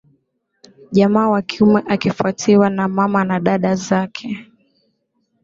[0.91, 4.47] jamaa wa kiume akifuatiwa na mama na dada zake